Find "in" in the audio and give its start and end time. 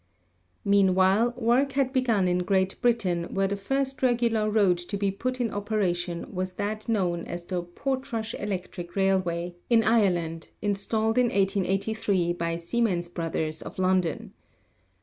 2.27-2.39, 5.39-5.51, 9.69-9.83, 11.19-11.27